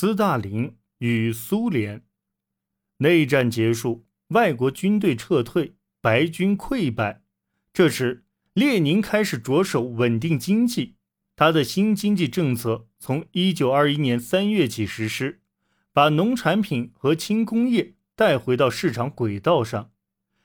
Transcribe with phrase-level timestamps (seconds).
[0.00, 2.04] 斯大林与苏联
[2.98, 7.24] 内战结束，外国军队撤退，白军溃败。
[7.72, 10.94] 这时，列宁开始着手稳定经济。
[11.34, 15.40] 他的新经济政策从1921年3月起实施，
[15.92, 19.90] 把农产品和轻工业带回到市场轨道上。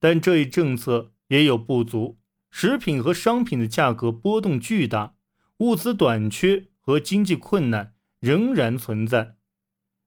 [0.00, 2.18] 但这一政策也有不足，
[2.50, 5.16] 食品和商品的价格波动巨大，
[5.58, 7.93] 物资短缺和经济困难。
[8.24, 9.36] 仍然存在。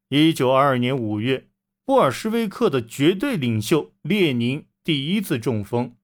[0.10, 1.50] 一九二二年五月，
[1.86, 5.96] 布尔什维克的绝对领袖列宁第一次中风，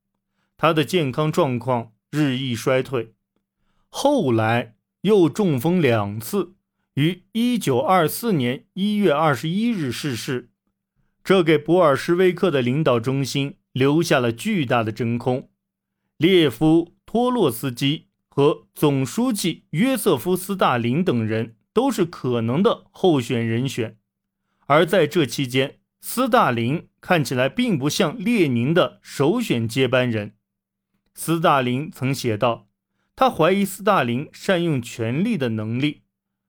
[0.56, 3.16] 他的健康状况日益衰退。
[3.90, 6.54] 后来又中风两次，
[6.94, 10.52] 于一九二四年一月二十一日逝世。
[11.24, 15.50] 这给布尔什维克的领导中心留下了巨大的真空。
[16.18, 21.56] 列夫·托洛斯基和总书记约瑟夫·斯大林等人。
[21.74, 23.98] 都是可能的候选人选，
[24.68, 30.36] 而在这期间，斯大林看起来并不像列宁的首选接班人。
[31.16, 32.68] 斯大林曾写道，
[33.16, 36.04] 他怀疑斯大林善用权力的能力，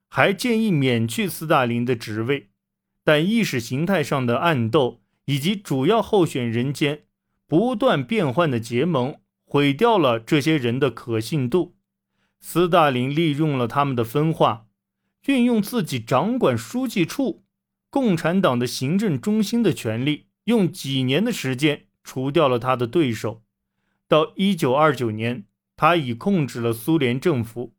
[0.09, 2.51] 还建议免去斯大林的职位。
[3.03, 7.05] 但意识形态上的暗斗以及主要候选人间
[7.47, 11.77] 不断变换的结盟，毁掉了这些人的可信度。
[12.41, 14.67] 斯大林利用了他们的分化。
[15.27, 17.45] 运用自己掌管书记处、
[17.91, 23.43] 共产党的行政中心的权力，用几年的时间除掉了他的对手。
[24.07, 25.45] 到一九二九年，
[25.77, 27.75] 他已控制了苏联政府。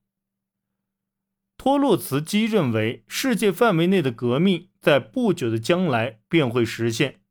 [1.58, 7.22] 托洛茨基认为，世界范围内的革命在不久的将来便会实现。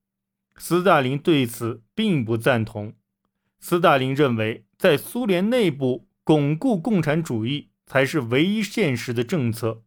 [0.57, 2.95] 斯大林对此并不赞同。
[3.59, 9.83] 斯大林认为，在苏联内部巩固共产主义才是唯一现实的政策。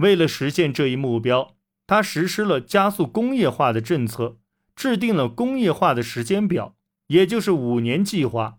[0.00, 1.56] 为了实现这一目标，
[1.86, 4.38] 他实施了加速工业化的政策，
[4.74, 6.74] 制定了工业化的时间表，
[7.08, 8.58] 也就是五年计划。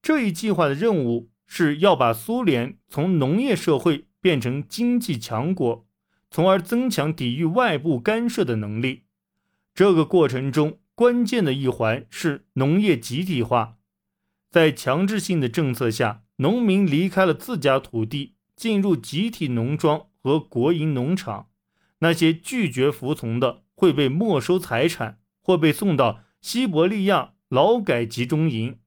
[0.00, 5.86] 这一计划的任务是要把苏联从农业社会变成经济强国，
[6.30, 9.02] 从而增强抵御外部干涉的能力。
[9.74, 13.76] 这个过程中，关键的一环是农业集体化。
[14.50, 20.06] 在强制性的政策下，农民离开了自家土地，进入集体农庄。
[20.22, 21.48] 和国营农场，
[22.00, 28.78] 那些拒绝服从的会被没收财产，或被送到西伯利亚劳改集中营。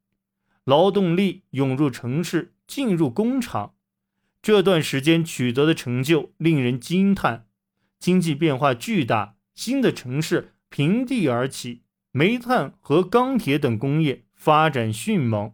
[0.64, 3.76] 劳动力涌入城市，进入工厂。
[4.42, 7.48] 这段时间取得的成就令人惊叹，
[8.00, 15.54] 经济变化巨大，新的城市平地而起，煤炭和钢铁等工业发展迅猛。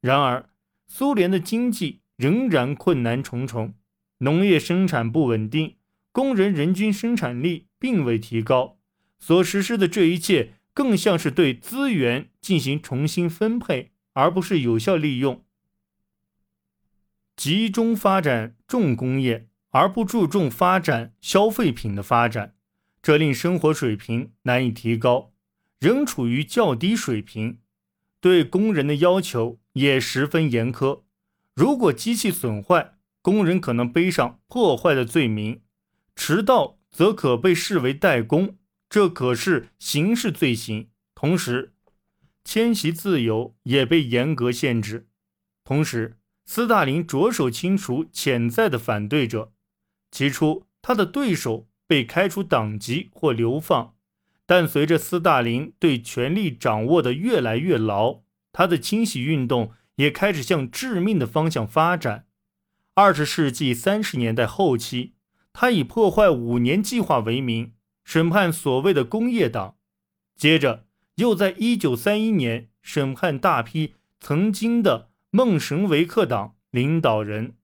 [0.00, 0.50] 然而，
[0.86, 3.74] 苏联的经济仍然困难重重。
[4.18, 5.76] 农业生产不稳定，
[6.12, 8.78] 工人人均生产力并未提高。
[9.18, 15.44] 所实施的这一切更像是对资源进行重新分配，而不是有效利用。
[17.36, 22.54] 集中发展重工业，而不注重发展消费品的发展，
[23.00, 25.32] 这令生活水平难以提高，
[25.78, 27.58] 仍处于较低水平。
[28.20, 31.02] 对工人的要求也十分严苛。
[31.54, 35.60] 如果机器损坏，工人可能背上破坏的罪名，
[36.14, 38.56] 迟到则可被视为怠工，
[38.88, 40.88] 这可是刑事罪行。
[41.14, 41.74] 同时，
[42.44, 45.08] 迁徙自由也被严格限制。
[45.64, 49.52] 同时，斯大林着手清除潜在的反对者。
[50.10, 53.94] 起初，他的对手被开除党籍或流放，
[54.46, 62.27] 但随着斯大林对权力掌握的越来越牢，他的清洗运动也开始向致命的方向发展。
[63.00, 65.12] 二十世纪三十年代后期，
[65.52, 69.76] 他以破坏五年计划为名审判所谓的工业党，
[70.34, 77.54] 接着又在一九三一年审判大批曾经的孟什维克党领导人。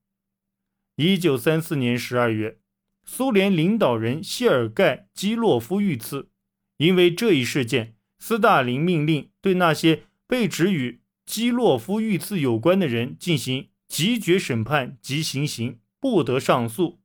[0.94, 2.61] 一九三四年十二月，
[3.05, 6.31] 苏联领导人谢尔盖基洛夫遇刺，
[6.76, 13.70] 因为这一事件，斯大林命令对那些被指与基洛夫遇刺有关的人进行。
[13.86, 17.00] 即决审判及行刑，不得上诉。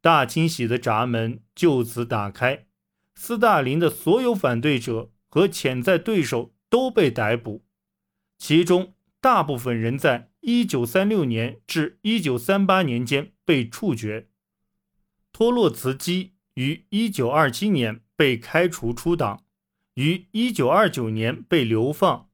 [0.00, 2.66] 大清洗的闸门就此打开，
[3.14, 7.64] 斯大林的所有反对者和潜在对手都被逮捕，
[8.38, 14.28] 其中大部分人在1936年至1938年间被处决。
[15.32, 19.44] 托洛茨基于1927年被开除出党，
[19.94, 22.27] 于1929年被流放。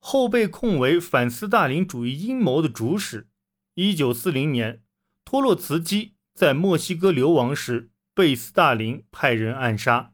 [0.00, 3.28] 后被控为反斯大林主义阴谋的主使。
[3.74, 4.82] 一九四零年，
[5.24, 10.12] 托洛茨基在墨西哥流亡时，被斯大林派人暗杀。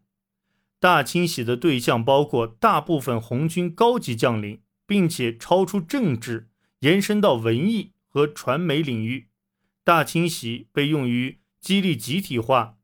[0.79, 6.51] 大清洗的对象包括大部分红军高级将领，并且超出政治，
[6.81, 9.29] 延伸到文艺和传媒领域。
[9.83, 12.77] 大清洗被用于激励集体化，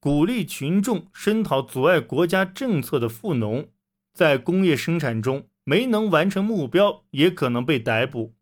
[0.00, 3.68] 鼓励群众声讨阻碍国家政策的富农，
[4.12, 8.34] 在工业生产中没能完成目标，也可能被逮捕。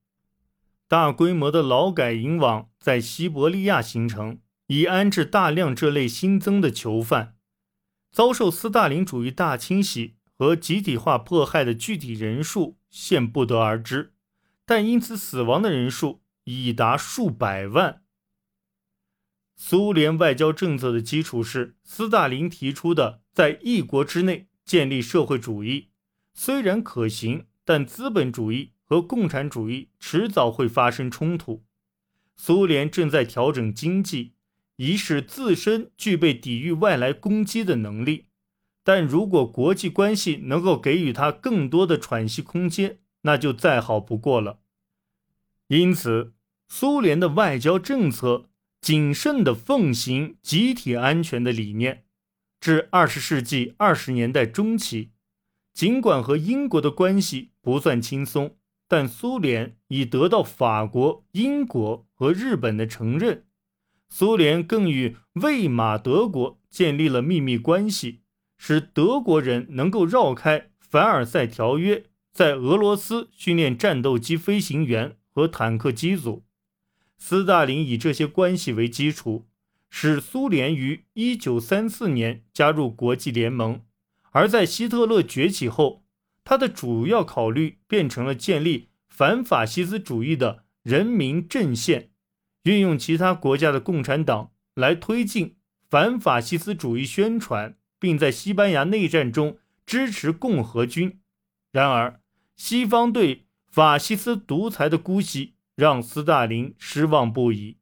[0.86, 7.36] 大规模的劳改营网在西伯利亚形成，以安置大量这类新增的囚犯。
[8.10, 14.14] 遭受斯大林主义大清洗和集体化迫害的具体人数现不得而知，
[14.64, 18.02] 但因此死亡的人数已达数百万。
[19.56, 25.87] 苏联外交政策的基础是斯大林提出的在一国之内建立社会主义，
[26.40, 28.70] 虽然可行，但资本主义。
[28.84, 31.62] 和共产主义迟早会发生冲突。
[32.36, 34.32] 苏联正在调整经济，
[34.76, 38.28] 以使自身具备抵御外来攻击的能力。
[38.82, 44.60] 但如果国际关系能够给予他更多的喘息空间，那就再好不过了。
[45.66, 46.32] 因此，
[46.66, 48.48] 苏联的外交政策
[48.80, 52.04] 谨慎地奉行集体安全的理念。
[52.58, 55.10] 至二十世纪二十年代中期，
[55.78, 58.56] 尽管和英国的关系不算轻松。
[58.88, 63.44] 但苏联已得到法国、英国和日本的承认，
[64.08, 68.22] 苏联更与魏玛德国建立了秘密关系，
[68.56, 76.42] 使德国人能够绕开凡尔赛条约，在俄罗斯训练战斗机飞行员和坦克机组。
[77.18, 79.46] 斯大林以这些关系为基础，
[79.88, 83.82] 使苏联于1934年加入国际联盟，
[84.32, 86.04] 而在希特勒崛起后。
[86.44, 92.08] 他的主要考虑变成了建立反法西斯主义的人民阵线，
[92.62, 95.56] 运用其他国家的共产党来推进
[95.90, 101.20] 反法西斯主义宣传，并在西班牙内战中支持共和军。
[101.70, 102.22] 然而，
[102.56, 107.76] 西方对法西斯独裁的姑息让斯大林失望不已，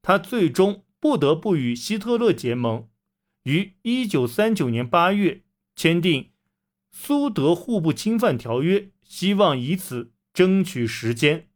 [0.00, 2.88] 他最终不得不与希特勒结盟，
[3.42, 5.42] 于1939年8月
[5.76, 6.30] 签订。
[6.90, 11.50] 苏德互不侵犯条约，希望以此争取时间。